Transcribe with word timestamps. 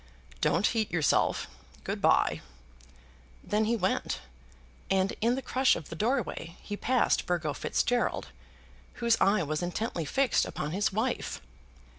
"Don't 0.41 0.65
heat 0.65 0.89
yourself. 0.89 1.45
Good 1.83 2.01
bye." 2.01 2.41
Then 3.43 3.65
he 3.65 3.75
went, 3.75 4.19
and 4.89 5.13
in 5.21 5.35
the 5.35 5.43
crush 5.43 5.75
of 5.75 5.89
the 5.89 5.95
doorway 5.95 6.57
he 6.63 6.75
passed 6.75 7.27
Burgo 7.27 7.53
Fitzgerald, 7.53 8.29
whose 8.93 9.15
eye 9.21 9.43
was 9.43 9.61
intently 9.61 10.05
fixed 10.05 10.43
upon 10.43 10.71
his 10.71 10.91
wife. 10.91 11.39